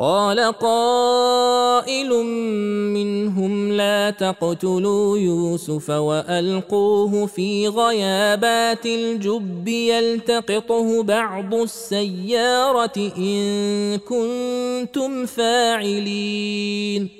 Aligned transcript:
قال 0.00 0.40
قائل 0.40 2.08
منهم 2.94 3.72
لا 3.72 4.10
تقتلوا 4.10 5.18
يوسف 5.18 5.90
وألقوه 5.90 7.26
في 7.26 7.68
غيابات 7.68 8.86
الجب 8.86 9.68
يلتقطه 9.68 11.02
بعض 11.02 11.54
السيارة 11.54 13.12
إن 13.18 13.98
كنتم 13.98 15.26
فاعلين. 15.26 17.19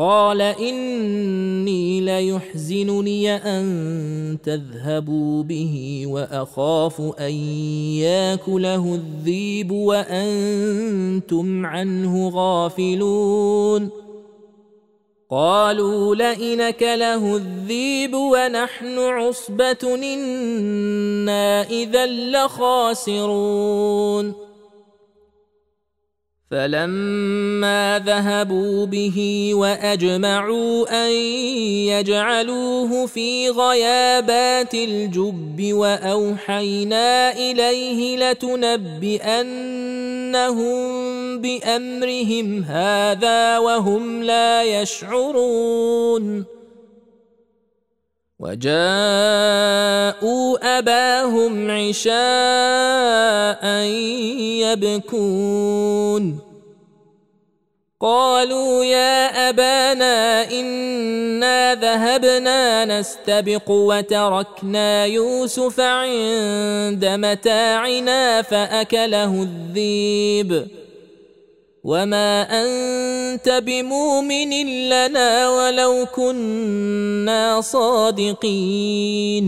قال 0.00 0.40
إني 0.40 2.00
ليحزنني 2.00 3.36
أن 3.36 4.38
تذهبوا 4.44 5.42
به 5.42 6.02
وأخاف 6.06 7.00
أن 7.00 7.32
ياكله 8.00 8.94
الذيب 8.94 9.72
وأنتم 9.72 11.66
عنه 11.66 12.28
غافلون. 12.28 13.90
قالوا 15.30 16.14
لئنك 16.14 16.82
له 16.82 17.36
الذيب 17.36 18.14
ونحن 18.14 18.98
عصبة 18.98 20.14
إنا 20.14 21.62
إذا 21.62 22.06
لخاسرون. 22.06 24.49
فلما 26.50 28.02
ذهبوا 28.06 28.86
به 28.86 29.50
واجمعوا 29.54 31.06
ان 31.06 31.10
يجعلوه 31.86 33.06
في 33.06 33.50
غيابات 33.50 34.74
الجب 34.74 35.72
واوحينا 35.72 37.32
اليه 37.32 38.30
لتنبئنهم 38.30 39.40
بامرهم 41.40 42.62
هذا 42.62 43.58
وهم 43.58 44.22
لا 44.22 44.62
يشعرون 44.62 46.59
وجاءوا 48.40 49.98
أباهم 50.78 51.70
عشاء 51.70 52.14
يبكون. 54.64 56.38
قالوا 58.00 58.84
يا 58.84 59.48
أبانا 59.48 60.50
إنا 60.50 61.74
ذهبنا 61.74 62.84
نستبق 62.84 63.70
وتركنا 63.70 65.04
يوسف 65.04 65.80
عند 65.80 67.04
متاعنا 67.04 68.42
فأكله 68.42 69.42
الذيب. 69.42 70.79
وما 71.84 72.42
انت 72.42 73.48
بمؤمن 73.48 74.50
لنا 74.88 75.48
ولو 75.50 76.06
كنا 76.14 77.60
صادقين 77.60 79.46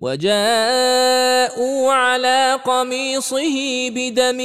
وجاءوا 0.00 1.92
على 1.92 2.58
قميصه 2.64 3.90
بدم 3.90 4.38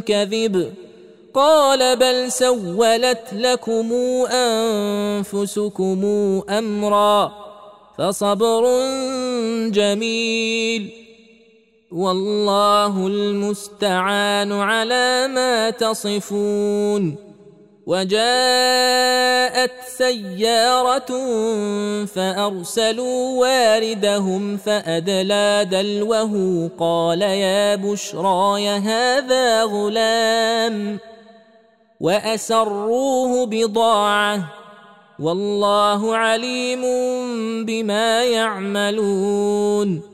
كذب 0.00 0.72
قال 1.34 1.96
بل 1.96 2.32
سولت 2.32 3.24
لكم 3.32 3.92
انفسكم 4.32 6.02
امرا 6.50 7.32
فصبر 7.98 8.64
جميل 9.68 11.03
والله 11.94 13.06
المستعان 13.06 14.52
على 14.52 15.28
ما 15.28 15.70
تصفون 15.70 17.16
وجاءت 17.86 19.70
سيارة 19.86 21.10
فأرسلوا 22.04 23.40
واردهم 23.40 24.56
فأدلى 24.56 25.68
دلوه 25.70 26.70
قال 26.78 27.22
يا 27.22 27.74
بشراي 27.74 28.68
هذا 28.68 29.64
غلام 29.64 30.98
وأسروه 32.00 33.46
بضاعة 33.46 34.52
والله 35.18 36.16
عليم 36.16 36.82
بما 37.64 38.24
يعملون 38.24 40.13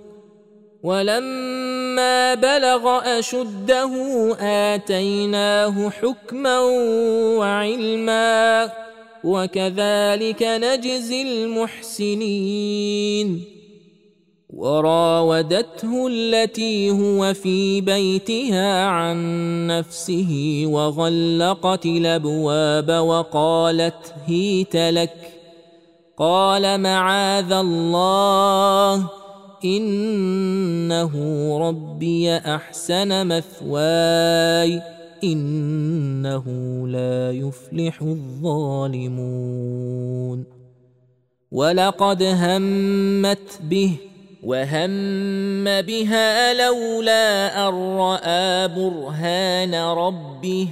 ولما 0.83 2.33
بلغ 2.33 2.99
أشده 3.19 3.91
آتيناه 4.39 5.89
حكما 5.89 6.59
وعلما 7.37 8.71
وكذلك 9.23 10.43
نجزي 10.43 11.21
المحسنين. 11.21 12.61
وراودته 14.49 16.07
التي 16.07 16.91
هو 16.91 17.33
في 17.33 17.81
بيتها 17.81 18.85
عن 18.85 19.17
نفسه 19.67 20.63
وغلقت 20.65 21.85
الابواب 21.85 22.89
وقالت 22.89 24.13
هيت 24.27 24.75
لك. 24.75 25.31
قال 26.17 26.81
معاذ 26.81 27.51
الله. 27.51 29.20
إنه 29.65 31.11
ربي 31.69 32.37
أحسن 32.37 33.27
مثواي 33.27 34.81
إنه 35.23 36.45
لا 36.87 37.31
يفلح 37.31 38.01
الظالمون. 38.01 39.11
ولقد 41.51 42.23
همت 42.23 43.59
به 43.63 43.95
وهم 44.43 45.81
بها 45.81 46.53
لولا 46.53 47.67
أن 47.67 47.73
رأى 47.73 48.67
برهان 48.67 49.75
ربه. 49.75 50.67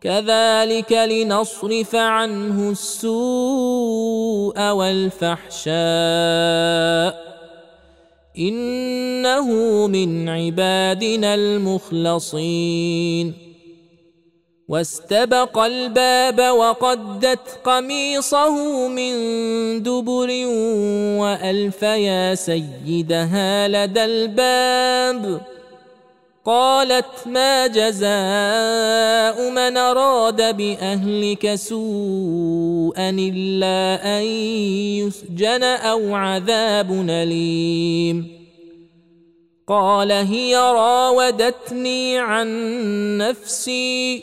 كذلك 0.00 0.92
لنصرف 0.92 1.94
عنه 1.94 2.70
السوء 2.70 4.70
والفحشاء. 4.70 7.29
إنه 8.38 9.46
من 9.86 10.28
عبادنا 10.28 11.34
المخلصين. 11.34 13.34
واستبق 14.68 15.58
الباب 15.58 16.40
وقدت 16.40 17.58
قميصه 17.64 18.88
من 18.88 19.12
دبر 19.82 20.28
وألف 21.20 21.82
يا 21.82 22.34
سيدها 22.34 23.68
لدى 23.68 24.04
الباب. 24.04 25.40
قالت 26.44 27.26
ما 27.26 27.66
جزاء 27.66 29.50
من 29.50 29.76
أراد 29.76 30.56
بأهلك 30.56 31.54
سوءا 31.54 33.10
إلا 33.10 34.18
أن 34.18 34.22
يسجن 35.04 35.62
أو 35.62 36.14
عذاب 36.14 36.92
أليم. 37.10 38.40
قال 39.68 40.12
هي 40.12 40.56
راودتني 40.56 42.18
عن 42.18 42.48
نفسي 43.18 44.22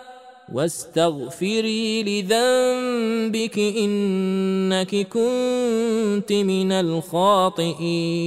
واستغفري 0.53 2.03
لذنبك 2.03 3.59
إنك 3.59 4.95
كنت 4.95 6.33
من 6.33 6.71
الخاطئين. 6.71 8.21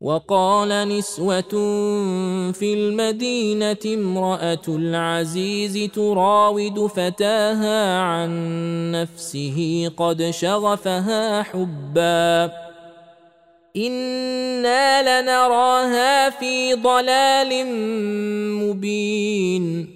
وقال 0.00 0.88
نسوة 0.88 1.52
في 2.52 2.74
المدينة 2.74 3.76
امرأة 3.86 4.62
العزيز 4.68 5.90
تراود 5.90 6.86
فتاها 6.86 7.98
عن 7.98 8.30
نفسه 8.90 9.90
قد 9.96 10.30
شغفها 10.30 11.42
حبا. 11.42 12.69
أنا 13.76 15.22
لنراها 15.22 16.30
في 16.30 16.74
ضلال 16.74 17.66
مبين. 18.56 19.90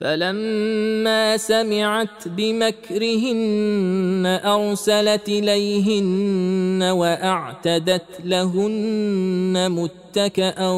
فلما 0.00 1.36
سمعت 1.36 2.28
بمكرهن 2.28 4.40
ارسلت 4.44 5.28
اليهن 5.28 6.82
واعتدت 6.82 8.20
لهن 8.24 9.70
متكئا 9.70 10.68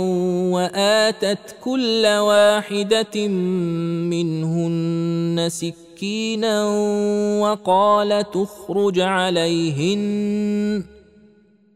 واتت 0.53 1.57
كل 1.65 2.07
واحدة 2.07 3.27
منهن 4.13 5.49
سكينا 5.49 6.65
وقال 7.41 8.31
تخرج 8.31 9.01
عليهن 9.01 10.96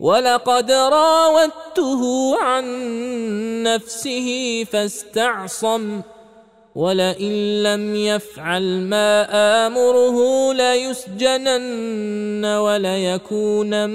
ولقد 0.00 0.70
راودته 0.70 2.34
عن 2.42 2.64
نفسه 3.62 4.64
فاستعصم 4.72 6.00
ولئن 6.74 7.62
لم 7.62 7.94
يفعل 7.94 8.80
ما 8.80 9.26
آمره 9.66 10.52
ليسجنن 10.52 12.44
وليكون 12.44 13.90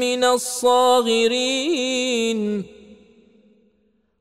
من 0.00 0.24
الصاغرين. 0.24 1.60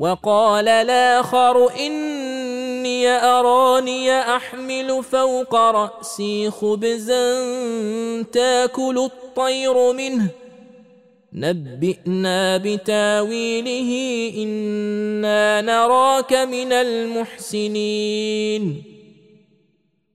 وقال 0.00 0.68
الآخر 0.68 1.70
إني 1.80 3.08
أراني 3.08 4.20
أحمل 4.20 5.04
فوق 5.04 5.54
رأسي 5.54 6.50
خبزا 6.50 7.42
تأكل 8.22 8.98
الطير 8.98 9.92
منه. 9.92 10.28
نبئنا 11.32 12.56
بتاويله 12.56 13.92
إنا 14.36 15.60
نراك 15.60 16.32
من 16.32 16.72
المحسنين. 16.72 17.70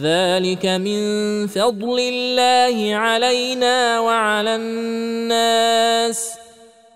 ذلك 0.00 0.66
من 0.66 1.00
فضل 1.46 1.98
الله 2.00 2.94
علينا 2.94 4.00
وعلى 4.00 4.56
الناس 4.56 6.30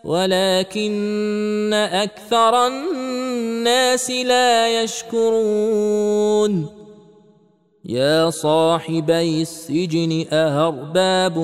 ولكن 0.05 1.71
أكثر 1.75 2.67
الناس 2.67 4.11
لا 4.11 4.83
يشكرون 4.83 6.79
يا 7.85 8.31
صاحبي 8.31 9.43
السجن 9.43 10.25
اهرباب 10.33 11.39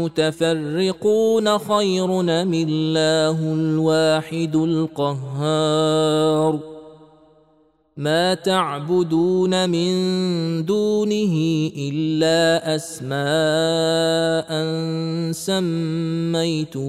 متفرقون 0.00 1.58
خير 1.58 2.20
ام 2.20 2.54
الله 2.54 3.38
الواحد 3.52 4.56
القهار 4.56 5.92
ما 7.96 8.34
تعبدون 8.34 9.70
من 9.70 9.92
دونه 10.64 11.34
إلا 11.76 12.74
أسماء 12.76 14.48
سميتموها 15.32 16.84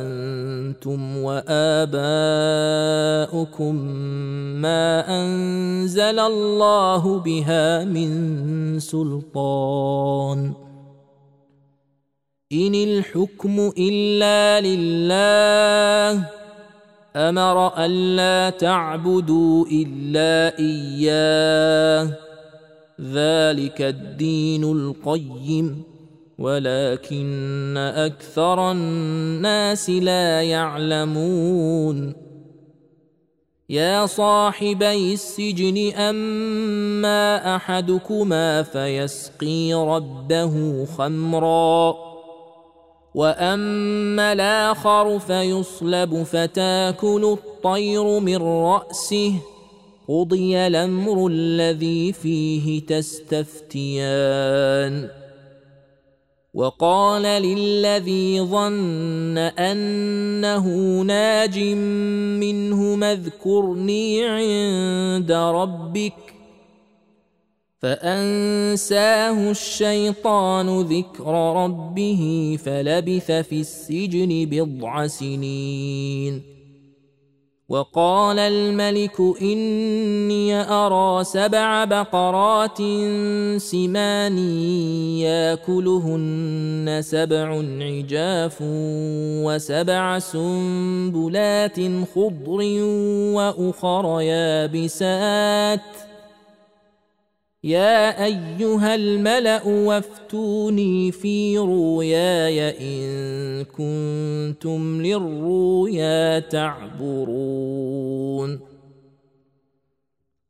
أنتم 0.00 1.16
وآباؤكم 1.16 1.94
ما 4.60 5.08
أنزل 5.08 6.18
الله 6.18 7.18
بها 7.18 7.84
من 7.84 8.80
سلطان. 8.80 10.52
إن 12.52 12.74
الحكم 12.74 13.72
إلا 13.78 14.60
لله 14.60 16.24
أمر 17.18 17.84
الا 17.84 18.50
تعبدوا 18.50 19.64
إلا 19.72 20.58
إياه. 20.58 22.10
ذلك 23.00 23.82
الدين 23.82 24.64
القيم. 24.64 25.82
ولكن 26.38 27.74
أكثر 27.76 28.72
الناس 28.72 29.90
لا 29.90 30.42
يعلمون. 30.42 32.14
يا 33.70 34.06
صاحبي 34.06 35.14
السجن 35.14 35.92
أما 35.96 37.56
أحدكما 37.56 38.62
فيسقي 38.62 39.74
ربه 39.74 40.84
خمرا. 40.84 42.07
واما 43.14 44.32
الآخر 44.32 45.18
فيصلب 45.18 46.22
فتاكل 46.22 47.38
الطير 47.38 48.18
من 48.20 48.36
راسه 48.36 49.32
قضي 50.08 50.56
الامر 50.56 51.26
الذي 51.26 52.12
فيه 52.12 52.86
تستفتيان 52.86 54.28
وقال 56.54 57.22
للذي 57.22 58.40
ظن 58.40 59.38
انه 59.38 60.66
ناج 61.02 61.58
منه 62.38 63.06
اذكرني 63.12 64.24
عند 64.24 65.32
ربك 65.32 66.37
فأنساه 67.82 69.50
الشيطان 69.50 70.80
ذكر 70.80 71.54
ربه 71.64 72.56
فلبث 72.64 73.30
في 73.30 73.60
السجن 73.60 74.48
بضع 74.50 75.06
سنين. 75.06 76.58
وقال 77.68 78.38
الملك 78.38 79.20
إني 79.42 80.54
أرى 80.54 81.24
سبع 81.24 81.84
بقرات 81.84 82.78
سمان 83.56 84.38
يأكلهن 85.18 86.98
سبع 87.02 87.62
عجاف 87.80 88.58
وسبع 89.44 90.18
سنبلات 90.18 91.80
خضر 92.14 92.60
وأخر 93.34 94.20
يابسات 94.20 96.07
يا 97.64 98.24
أيها 98.24 98.94
الملأ 98.94 99.66
وافتوني 99.66 101.12
في 101.12 101.58
رؤياي 101.58 102.70
إن 102.80 103.64
كنتم 103.64 105.02
للرؤيا 105.02 106.38
تعبرون. 106.38 107.80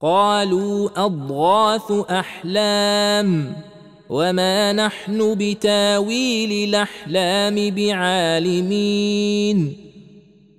قالوا 0.01 1.05
أضغاث 1.07 1.93
أحلام 2.11 3.53
وما 4.11 4.73
نحن 4.73 5.35
بتاويل 5.39 6.69
الأحلام 6.69 7.71
بعالمين. 7.71 9.09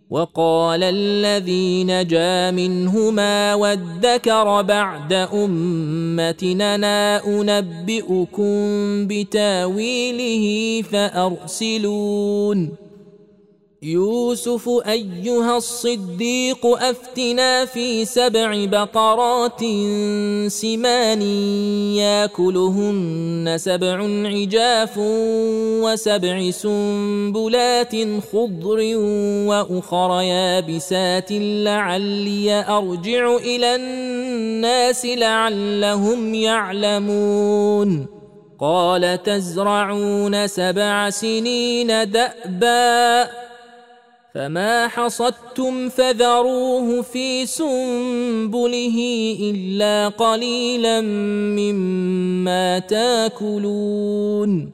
وقال 0.09 0.83
الذي 0.83 1.83
نجا 1.83 2.51
منهما 2.51 3.55
وادكر 3.55 4.61
بعد 4.61 5.13
أمتنا 5.13 6.75
أنبئكم 7.25 8.57
بتاويله 9.07 10.81
فأرسلون. 10.81 12.88
يوسف 13.83 14.69
أيها 14.87 15.57
الصديق 15.57 16.65
أفتنا 16.65 17.65
في 17.65 18.05
سبع 18.05 18.65
بقرات 18.65 19.59
سمان 20.47 21.21
ياكلهن 21.95 23.55
سبع 23.57 23.97
عجاف 24.27 24.93
وسبع 25.83 26.51
سنبلات 26.51 27.95
خضر 28.33 28.95
وأخر 29.47 30.21
يابسات 30.21 31.31
لعلي 31.31 32.65
أرجع 32.67 33.35
إلى 33.35 33.75
الناس 33.75 35.05
لعلهم 35.05 36.35
يعلمون. 36.35 38.05
قال 38.59 39.23
تزرعون 39.23 40.47
سبع 40.47 41.09
سنين 41.09 42.11
دأبا. 42.11 43.48
فما 44.35 44.87
حصدتم 44.87 45.89
فذروه 45.89 47.01
في 47.01 47.45
سنبله 47.45 48.97
الا 49.41 50.07
قليلا 50.07 51.01
مما 51.01 52.79
تاكلون 52.79 54.71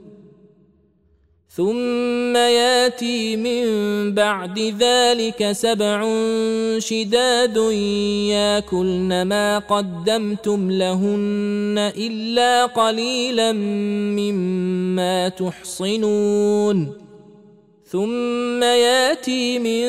ثم 1.50 2.36
ياتي 2.36 3.36
من 3.36 3.66
بعد 4.14 4.60
ذلك 4.60 5.52
سبع 5.52 6.10
شداد 6.80 7.58
ياكلن 8.28 9.22
ما 9.22 9.60
قدمتم 9.60 10.72
لهن 10.72 11.92
الا 11.98 12.66
قليلا 12.66 13.52
مما 13.52 15.30
تحصنون 15.30 17.05
ثم 17.96 18.64
ياتي 18.64 19.60
من 19.60 19.84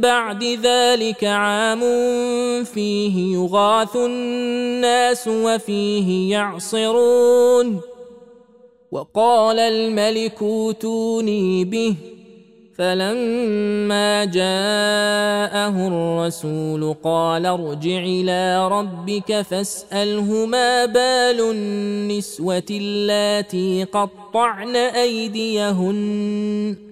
بعد 0.00 0.44
ذلك 0.44 1.24
عام 1.24 1.80
فيه 2.64 3.36
يغاث 3.36 3.96
الناس 3.96 5.28
وفيه 5.28 6.30
يعصرون. 6.30 7.80
وقال 8.92 9.58
الملك 9.58 10.42
اوتوني 10.42 11.64
به. 11.64 11.94
فلما 12.78 14.24
جاءه 14.24 15.88
الرسول 15.88 16.94
قال 17.04 17.46
ارجع 17.46 17.98
إلى 17.98 18.68
ربك 18.68 19.42
فاسأله 19.42 20.46
ما 20.46 20.84
بال 20.84 21.50
النسوة 21.50 22.62
اللاتي 22.70 23.84
قطعن 23.84 24.76
أيديهن. 24.76 26.91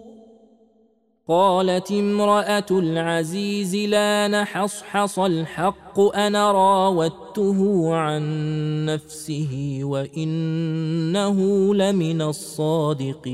قالت 1.31 1.91
امرأة 1.91 2.65
العزيز 2.71 3.75
لا 3.75 4.27
نحصحص 4.27 5.19
الحق 5.19 5.99
أنا 5.99 6.51
راودته 6.51 7.93
عن 7.93 8.85
نفسه 8.85 9.79
وإنه 9.83 11.37
لمن 11.75 12.21
الصادقين. 12.21 13.33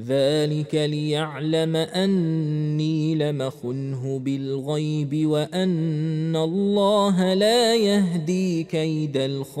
ذلك 0.00 0.74
ليعلم 0.74 1.76
أني 1.76 3.14
لمخنه 3.14 4.18
بالغيب 4.18 5.26
وأن 5.26 6.36
الله 6.36 7.34
لا 7.34 7.76
يهدي 7.76 8.64
كيد 8.64 9.16
الخائنين. 9.16 9.52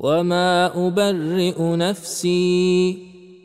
وما 0.00 0.86
ابرئ 0.86 1.60
نفسي 1.60 2.98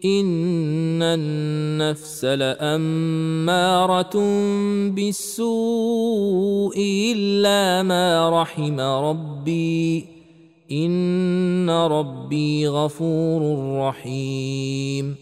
ان 0.05 1.01
النفس 1.01 2.25
لاماره 2.25 4.15
بالسوء 4.89 6.77
الا 7.11 7.83
ما 7.83 8.41
رحم 8.41 8.79
ربي 8.79 10.05
ان 10.71 11.69
ربي 11.69 12.67
غفور 12.67 13.41
رحيم 13.79 15.15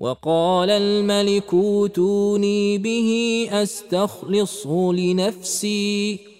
وقال 0.00 0.70
الملك 0.70 1.54
اوتوني 1.54 2.78
به 2.78 3.48
استخلصه 3.52 4.92
لنفسي 4.92 6.31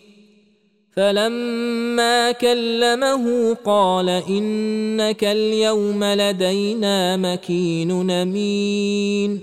فلما 0.97 2.33
كلمه 2.33 3.55
قال 3.55 4.09
إنك 4.09 5.25
اليوم 5.25 6.05
لدينا 6.05 7.17
مكين 7.17 8.11
أمين. 8.11 9.41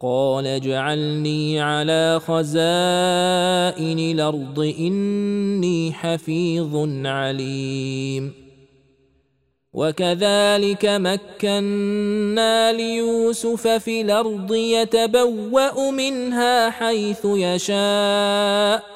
قال 0.00 0.46
اجعلني 0.46 1.60
على 1.60 2.20
خزائن 2.26 3.98
الأرض 3.98 4.74
إني 4.78 5.92
حفيظ 5.92 7.06
عليم. 7.06 8.32
وكذلك 9.72 10.86
مكنا 10.86 12.72
ليوسف 12.72 13.68
في 13.68 14.00
الأرض 14.00 14.54
يتبوأ 14.54 15.90
منها 15.90 16.70
حيث 16.70 17.24
يشاء. 17.24 18.95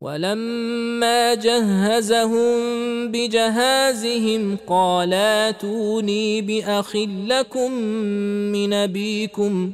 ولما 0.00 1.34
جهزهم 1.34 2.58
بجهازهم 3.12 4.56
قال 4.66 5.14
ائتوني 5.14 6.42
بأخ 6.42 6.96
لكم 7.26 7.72
من 8.52 8.72
أبيكم 8.72 9.72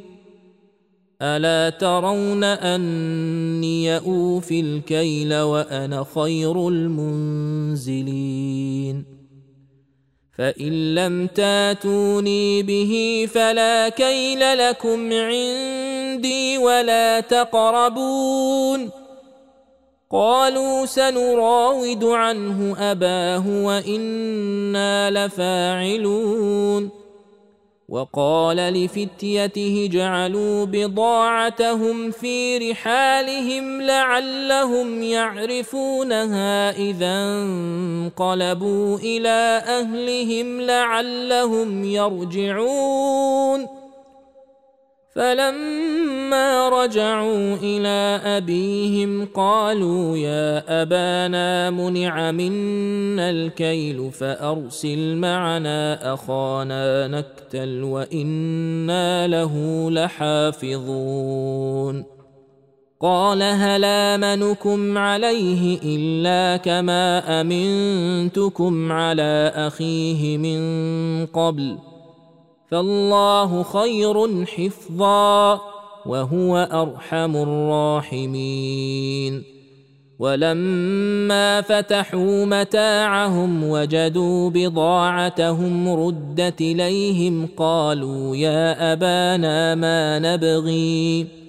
ألا 1.22 1.70
ترون 1.70 2.44
أني 2.44 3.98
اوفي 3.98 4.60
الكيل 4.60 5.34
وأنا 5.34 6.06
خير 6.14 6.68
المنزلين؟ 6.68 7.96
فإن 10.38 10.94
لم 10.94 11.26
تاتوني 11.26 12.62
به 12.62 13.26
فلا 13.34 13.88
كيل 13.88 14.58
لكم 14.58 15.12
عندي 15.12 16.58
ولا 16.58 17.20
تقربون. 17.20 19.05
قالوا 20.10 20.86
سنراود 20.86 22.04
عنه 22.04 22.76
أباه 22.78 23.64
وإنا 23.64 25.10
لفاعلون. 25.10 26.90
وقال 27.88 28.56
لفتيته 28.56 29.88
جعلوا 29.92 30.64
بضاعتهم 30.64 32.10
في 32.10 32.58
رحالهم 32.58 33.82
لعلهم 33.82 35.02
يعرفونها 35.02 36.70
إذا 36.70 37.42
انقلبوا 37.42 38.98
إلى 38.98 39.62
أهلهم 39.66 40.60
لعلهم 40.60 41.84
يرجعون. 41.84 43.85
فلما 45.16 46.68
رجعوا 46.68 47.56
إلى 47.62 48.20
أبيهم 48.24 49.28
قالوا 49.34 50.16
يا 50.16 50.82
أبانا 50.82 51.70
منع 51.70 52.30
منا 52.30 53.30
الكيل 53.30 54.10
فأرسل 54.12 55.16
معنا 55.16 56.14
أخانا 56.14 57.08
نكتل 57.08 57.82
وإنا 57.82 59.26
له 59.26 59.86
لحافظون. 59.90 62.04
قال 63.00 63.42
هل 63.42 63.84
آمنكم 63.84 64.98
عليه 64.98 65.78
إلا 65.84 66.56
كما 66.56 67.40
أمنتكم 67.40 68.92
على 68.92 69.52
أخيه 69.54 70.38
من 70.38 71.26
قبل؟ 71.26 71.95
فالله 72.70 73.62
خير 73.62 74.44
حفظا 74.44 75.60
وهو 76.06 76.68
أرحم 76.72 77.36
الراحمين. 77.36 79.42
ولما 80.18 81.60
فتحوا 81.60 82.44
متاعهم 82.44 83.64
وجدوا 83.64 84.50
بضاعتهم 84.50 85.88
ردت 85.88 86.60
إليهم 86.60 87.48
قالوا 87.56 88.36
يا 88.36 88.92
أبانا 88.92 89.74
ما 89.74 90.18
نبغي. 90.18 91.45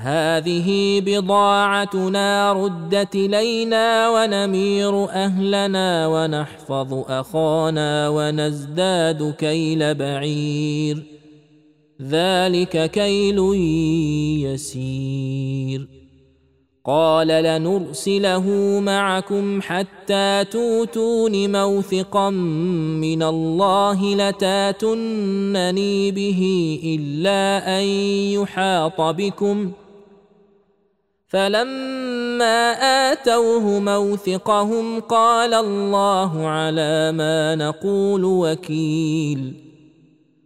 هذه 0.00 1.00
بضاعتنا 1.00 2.52
ردت 2.52 3.14
إلينا 3.14 4.08
ونمير 4.08 5.04
أهلنا 5.04 6.06
ونحفظ 6.06 6.94
أخانا 7.08 8.08
ونزداد 8.08 9.34
كيل 9.38 9.94
بعير. 9.94 11.02
ذلك 12.02 12.90
كيل 12.90 13.38
يسير. 14.46 15.88
قال 16.84 17.28
لنرسله 17.28 18.46
معكم 18.80 19.62
حتى 19.62 20.44
توتون 20.50 21.52
موثقا 21.52 22.30
من 22.30 23.22
الله 23.22 24.14
لتاتونني 24.14 26.10
به 26.10 26.80
إلا 26.84 27.78
أن 27.78 27.84
يحاط 28.38 29.00
بكم 29.00 29.70
ۖ. 29.84 29.87
فلما 31.28 32.72
آتوه 33.12 33.80
موثقهم 33.80 35.00
قال 35.00 35.54
الله 35.54 36.46
على 36.46 37.12
ما 37.12 37.54
نقول 37.54 38.24
وكيل. 38.24 39.54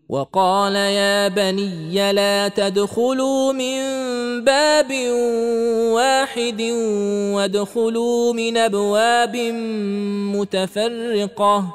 وقال 0.08 0.74
يا 0.74 1.28
بني 1.28 2.12
لا 2.12 2.48
تدخلوا 2.48 3.52
من 3.52 3.80
باب 4.44 4.92
واحد 5.94 6.62
وادخلوا 7.34 8.32
من 8.32 8.56
أبواب 8.56 9.36
متفرقة. 10.36 11.74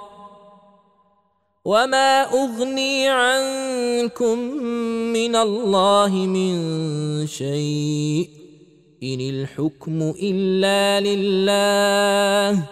وما 1.66 2.24
أغني 2.24 3.08
عنكم 3.08 4.40
من 5.14 5.36
الله 5.36 6.10
من 6.10 6.58
شيء. 7.28 8.37
إن 9.04 9.20
الحكم 9.20 10.14
إلا 10.24 11.00
لله. 11.00 12.64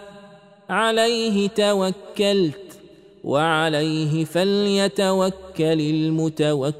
عليه 0.70 1.48
توكلت 1.48 2.78
وعليه 3.24 4.24
فليتوكل 4.24 5.80
المتوكلون. 5.80 6.76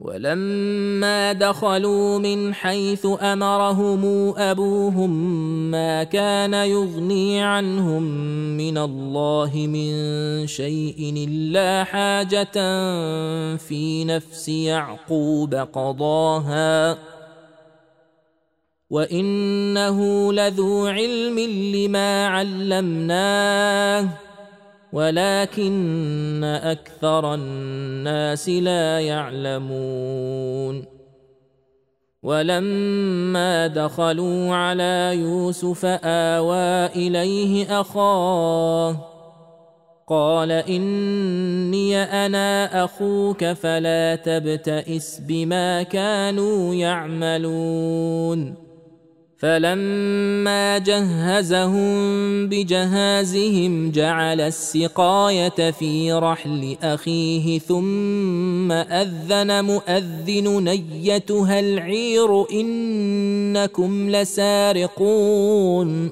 ولما 0.00 1.32
دخلوا 1.32 2.18
من 2.18 2.54
حيث 2.54 3.06
أمرهم 3.20 4.34
أبوهم 4.38 5.10
ما 5.70 6.04
كان 6.04 6.54
يغني 6.54 7.42
عنهم 7.42 8.02
من 8.56 8.78
الله 8.78 9.52
من 9.54 9.92
شيء 10.46 11.26
إلا 11.28 11.84
حاجة 11.84 12.56
في 13.56 14.04
نفس 14.04 14.48
يعقوب 14.48 15.54
قضاها. 15.54 16.98
وإنه 18.90 20.32
لذو 20.32 20.86
علم 20.86 21.38
لما 21.74 22.26
علمناه. 22.26 24.08
ولكن 24.92 26.44
أكثر 26.44 27.34
الناس 27.34 28.48
لا 28.48 29.00
يعلمون. 29.00 30.84
ولما 32.22 33.66
دخلوا 33.66 34.54
على 34.54 35.10
يوسف 35.14 35.84
آوى 36.04 36.86
إليه 36.86 37.80
أخاه 37.80 38.96
قال 40.08 40.52
إني 40.52 41.96
أنا 41.96 42.84
أخوك 42.84 43.44
فلا 43.44 44.16
تبتئس 44.16 45.20
بما 45.20 45.82
كانوا 45.82 46.74
يعملون. 46.74 48.69
فلما 49.40 50.78
جهزهم 50.78 51.88
بجهازهم 52.48 53.90
جعل 53.90 54.40
السقاية 54.40 55.70
في 55.70 56.12
رحل 56.12 56.76
أخيه 56.82 57.58
ثم 57.58 58.72
أذن 58.72 59.64
مؤذن 59.64 60.64
نيتها 60.64 61.60
العير 61.60 62.50
إنكم 62.52 64.10
لسارقون. 64.10 66.10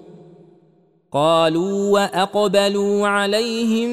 قالوا 1.12 1.92
وأقبلوا 1.92 3.08
عليهم 3.08 3.90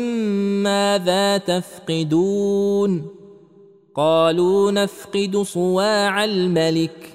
ماذا 0.63 1.37
تفقدون؟ 1.37 3.07
قالوا 3.95 4.71
نفقد 4.71 5.37
صواع 5.37 6.23
الملك. 6.23 7.14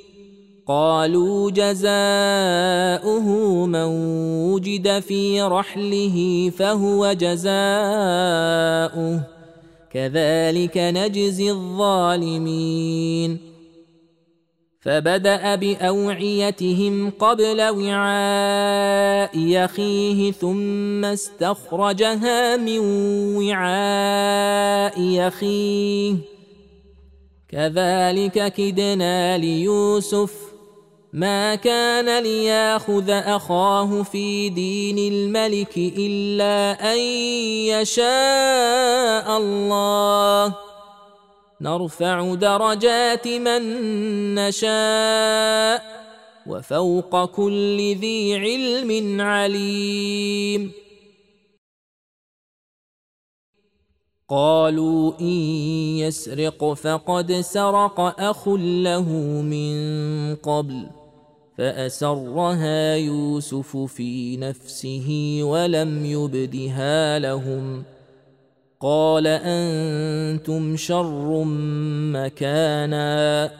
قالوا 0.71 1.51
جزاؤه 1.51 3.27
من 3.65 3.87
وجد 4.53 4.99
في 4.99 5.41
رحله 5.41 6.51
فهو 6.57 7.13
جزاؤه. 7.13 7.51
كذلك 9.91 10.77
نجزي 10.77 11.51
الظالمين. 11.51 13.37
فبدأ 14.79 15.55
بأوعيتهم 15.55 17.09
قبل 17.09 17.61
وعاء 17.61 19.37
يخيه 19.37 20.31
ثم 20.31 21.05
استخرجها 21.05 22.57
من 22.57 22.79
وعاء 23.37 25.01
يخيه. 25.01 26.15
كذلك 27.49 28.53
كدنا 28.53 29.37
ليوسف 29.37 30.50
ما 31.13 31.55
كان 31.55 32.23
لياخذ 32.23 33.09
اخاه 33.09 34.03
في 34.03 34.49
دين 34.49 35.13
الملك 35.13 35.77
الا 35.77 36.93
ان 36.93 36.99
يشاء 37.67 39.37
الله 39.37 40.55
نرفع 41.61 42.33
درجات 42.33 43.27
من 43.27 43.61
نشاء 44.35 46.01
وفوق 46.47 47.25
كل 47.25 47.95
ذي 47.95 48.35
علم 48.35 49.21
عليم 49.21 50.71
قالوا 54.29 55.19
ان 55.19 55.35
يسرق 55.99 56.73
فقد 56.73 57.31
سرق 57.31 57.99
اخ 57.99 58.47
له 58.47 59.09
من 59.41 59.75
قبل 60.35 61.00
فأسرها 61.61 62.95
يوسف 62.95 63.77
في 63.77 64.37
نفسه 64.37 65.39
ولم 65.43 66.05
يبدها 66.05 67.19
لهم. 67.19 67.83
قال 68.79 69.27
أنتم 69.27 70.77
شر 70.77 71.43
مكانا 72.13 73.51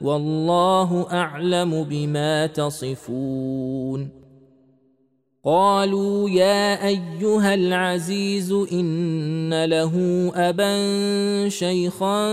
والله 0.00 1.06
أعلم 1.12 1.84
بما 1.84 2.46
تصفون. 2.46 4.23
قالوا 5.44 6.30
يا 6.30 6.86
أيها 6.86 7.54
العزيز 7.54 8.52
إن 8.52 9.64
له 9.64 9.92
أبا 10.34 10.74
شيخا 11.48 12.28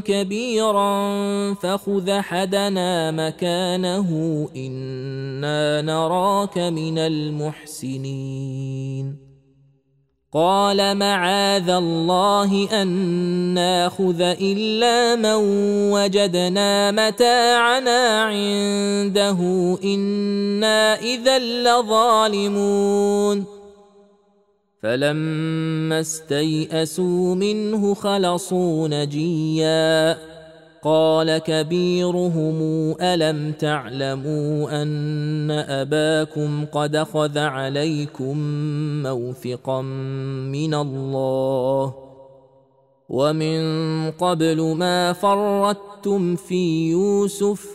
كبيرا 0.00 1.14
فخذ 1.54 2.20
حدنا 2.20 3.10
مكانه 3.10 4.08
إنا 4.56 5.82
نراك 5.82 6.58
من 6.58 6.98
المحسنين. 6.98 8.44
قال 10.34 10.96
معاذ 10.96 11.70
الله 11.70 12.82
أن 12.82 12.88
ناخذ 13.54 14.20
إلا 14.20 15.16
من 15.16 15.34
وجدنا 15.92 16.90
متاعنا 16.90 18.22
عنده 18.22 19.38
إنا 19.84 21.00
إذا 21.00 21.38
لظالمون. 21.38 23.44
فلما 24.82 26.00
استيئسوا 26.00 27.34
منه 27.34 27.94
خلصوا 27.94 28.88
نجيا. 28.88 30.33
قال 30.84 31.38
كبيرهم 31.38 32.58
ألم 33.00 33.52
تعلموا 33.52 34.82
أن 34.82 35.50
أباكم 35.50 36.64
قد 36.64 36.96
أخذ 36.96 37.38
عليكم 37.38 38.38
موثقا 39.02 39.82
من 40.52 40.74
الله 40.74 41.94
ومن 43.08 43.60
قبل 44.10 44.62
ما 44.62 45.12
فرطتم 45.12 46.36
في 46.36 46.90
يوسف 46.90 47.66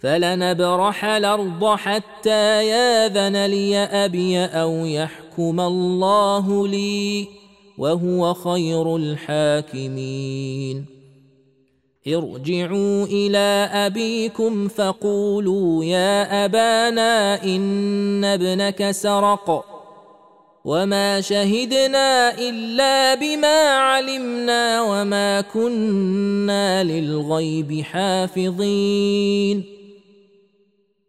فلنبرح 0.00 1.04
الأرض 1.04 1.64
حتى 1.64 2.66
ياذن 2.66 3.46
لي 3.46 3.76
أبي 3.76 4.44
أو 4.44 4.86
يحكم 4.86 5.60
الله 5.60 6.68
لي 6.68 7.28
وهو 7.78 8.34
خير 8.34 8.96
الحاكمين 8.96 10.99
ارجعوا 12.08 13.04
إلى 13.04 13.68
أبيكم 13.72 14.68
فقولوا 14.68 15.84
يا 15.84 16.44
أبانا 16.44 17.44
إن 17.44 18.24
ابنك 18.24 18.90
سرق 18.90 19.64
وما 20.64 21.20
شهدنا 21.20 22.38
إلا 22.38 23.14
بما 23.14 23.68
علمنا 23.78 24.82
وما 24.82 25.40
كنا 25.40 26.84
للغيب 26.84 27.82
حافظين 27.82 29.79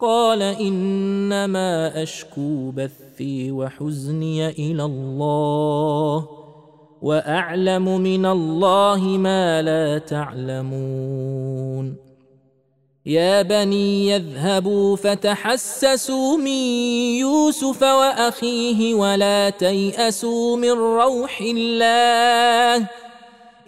قال 0.00 0.42
إنما 0.42 2.02
أشكو 2.02 2.70
بثي 2.70 3.50
وحزني 3.50 4.48
إلى 4.48 4.84
الله 4.84 6.28
وأعلم 7.02 8.00
من 8.00 8.26
الله 8.26 8.98
ما 8.98 9.62
لا 9.62 9.98
تعلمون. 9.98 11.96
يا 13.06 13.42
بني 13.42 14.08
يذهبوا 14.08 14.96
فتحسسوا 14.96 16.36
من 16.36 16.62
يوسف 17.18 17.82
وأخيه 17.82 18.94
ولا 18.94 19.50
تيأسوا 19.50 20.56
من 20.56 20.70
روح 20.70 21.40
الله. 21.40 22.99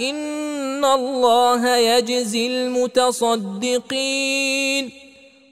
ان 0.00 0.84
الله 0.84 1.76
يجزي 1.76 2.46
المتصدقين. 2.46 4.90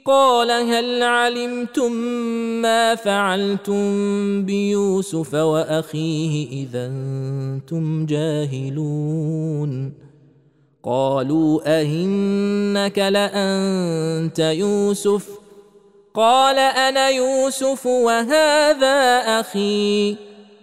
قال 0.05 0.51
هل 0.51 1.03
علمتم 1.03 1.93
ما 2.63 2.95
فعلتم 2.95 4.45
بيوسف 4.45 5.35
واخيه 5.35 6.49
اذا 6.49 6.87
أنتم 6.87 8.07
جاهلون؟ 8.07 9.93
قالوا 10.85 11.81
اهنك 11.81 12.99
لانت 12.99 14.39
يوسف؟ 14.39 15.29
قال 16.15 16.59
أنا 16.59 17.09
يوسف 17.09 17.87
وهذا 17.87 19.19
أخي. 19.41 20.17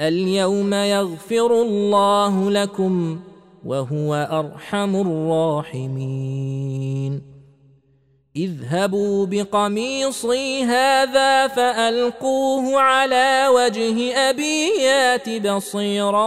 اليوم 0.00 0.74
يغفر 0.74 1.62
الله 1.62 2.50
لكم 2.50 3.20
وهو 3.64 4.28
أرحم 4.30 4.96
الراحمين. 4.96 7.22
اذهبوا 8.36 9.26
بقميصي 9.26 10.64
هذا 10.64 11.46
فألقوه 11.46 12.80
على 12.80 13.48
وجه 13.54 14.14
أبي 14.30 14.82
يات 14.82 15.46
بصيرا 15.46 16.26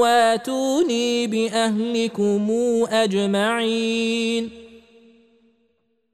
واتوني 0.00 1.26
بأهلكم 1.26 2.50
أجمعين. 2.90 4.61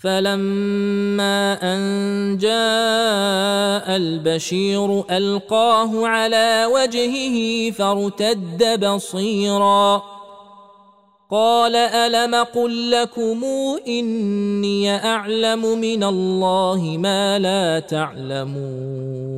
فلما 0.00 1.58
أن 1.62 1.80
جاء 2.38 3.96
البشير 3.96 5.04
ألقاه 5.10 6.06
على 6.06 6.68
وجهه 6.72 7.70
فارتد 7.70 8.84
بصيرا. 8.84 10.02
قال 11.30 11.76
ألم 11.76 12.34
قل 12.34 12.90
لكم 12.90 13.44
إني 13.88 14.96
أعلم 14.96 15.78
من 15.78 16.04
الله 16.04 16.96
ما 16.98 17.38
لا 17.38 17.80
تعلمون. 17.80 19.37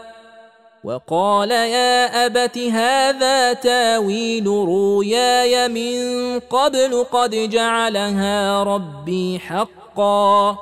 وقال 0.83 1.51
يا 1.51 2.25
أبت 2.25 2.57
هذا 2.57 3.53
تاويل 3.53 4.47
روياي 4.47 5.67
من 5.67 6.39
قبل 6.39 7.05
قد 7.11 7.49
جعلها 7.49 8.63
ربي 8.63 9.39
حقا 9.39 10.57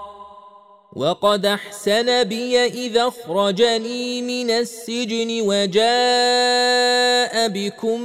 وقد 0.95 1.45
أحسن 1.45 2.23
بي 2.23 2.65
إذا 2.65 3.08
اخرجني 3.08 4.21
من 4.21 4.51
السجن 4.51 5.41
وجاء 5.41 5.79
بكم 7.47 8.01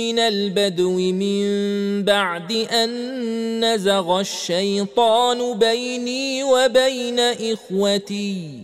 من 0.00 0.18
البدو 0.18 0.90
من 0.90 1.44
بعد 2.04 2.52
أن 2.52 2.90
نزغ 3.64 4.20
الشيطان 4.20 5.58
بيني 5.58 6.44
وبين 6.44 7.20
إخوتي. 7.20 8.63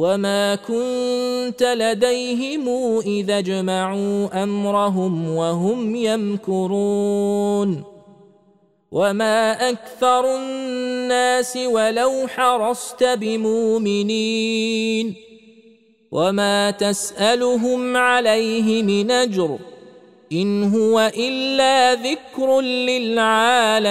وما 0.00 0.54
كنت 0.54 1.62
لديهم 1.62 2.68
اذا 3.06 3.38
اجمعوا 3.38 4.42
امرهم 4.42 5.36
وهم 5.36 5.96
يمكرون 5.96 7.84
وما 8.92 9.70
أكثر 9.70 10.36
الناس 10.36 11.56
ولو 11.56 12.26
حرصت 12.28 13.04
بمؤمنين 13.04 14.34
وما 16.12 16.70
تسالهم 16.70 17.96
عليه 17.96 18.82
من 18.82 19.10
اجر 19.10 19.58
ان 20.32 20.74
هو 20.74 21.12
الا 21.16 21.94
ذكر 21.94 22.60
للعالمين 22.60 23.90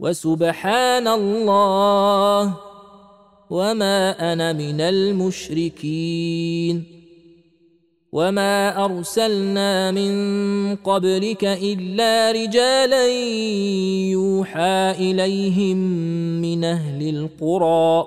وسبحان 0.00 1.08
الله 1.08 2.54
وما 3.50 4.32
أنا 4.32 4.52
من 4.52 4.80
المشركين 4.80 6.24
وما 8.12 8.84
أرسلنا 8.84 9.90
من 9.90 10.76
قبلك 10.76 11.44
إلا 11.44 12.30
رجالا 12.32 13.08
يوحى 14.10 14.90
إليهم 14.98 15.76
من 16.40 16.64
أهل 16.64 17.08
القرى 17.08 18.06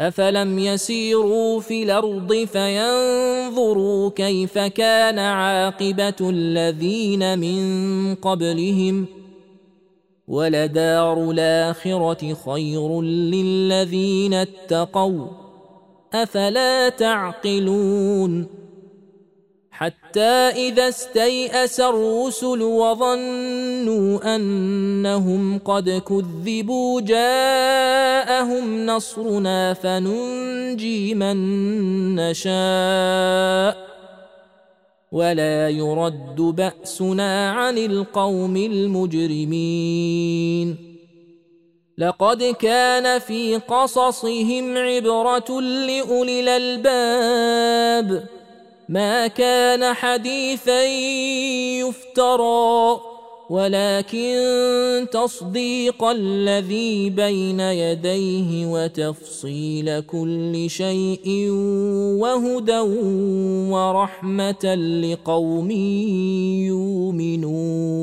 أفلم 0.00 0.58
يسيروا 0.58 1.60
في 1.60 1.82
الأرض 1.82 2.34
فينظروا 2.52 4.10
كيف 4.10 4.58
كان 4.58 5.18
عاقبة 5.18 6.16
الذين 6.20 7.38
من 7.38 8.14
قبلهم 8.14 9.06
ولدار 10.28 11.30
الآخرة 11.30 12.34
خير 12.34 13.02
للذين 13.02 14.34
اتقوا 14.34 15.26
أفلا 16.14 16.88
تعقلون 16.88 18.46
حتى 19.70 20.50
إذا 20.68 20.88
استيأس 20.88 21.80
الرسل 21.80 22.62
وظنوا 22.62 24.36
أنهم 24.36 25.58
قد 25.58 25.90
كذبوا 25.90 27.00
جاءهم 27.00 28.86
نصرنا 28.86 29.74
فننجي 29.74 31.14
من 31.14 31.36
نشاء 32.14 33.95
ولا 35.16 35.68
يرد 35.68 36.36
بأسنا 36.36 37.50
عن 37.50 37.78
القوم 37.78 38.56
المجرمين. 38.56 39.36
لقد 41.98 42.42
كان 42.44 43.18
في 43.18 43.56
قصصهم 43.56 44.76
عبرة 44.76 45.60
لأولي 45.60 46.40
الألباب. 46.40 48.28
ما 48.88 49.26
كان 49.26 49.94
حديثا 49.94 50.84
يفترى. 51.80 53.00
ولكن 53.50 55.06
تصديق 55.12 56.04
الذي 56.04 57.10
بين 57.10 57.60
يديه 57.60 58.66
وتفصيل 58.66 60.00
كل 60.00 60.70
شيء 60.70 61.50
وهدى 62.20 62.78
ورحمة 63.70 64.74
لقوم 64.74 65.70
يؤمنون. 66.70 67.96